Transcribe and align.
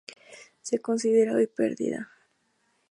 Se 0.63 0.79
considera 0.79 1.35
hoy 1.35 1.45
perdida. 1.45 2.09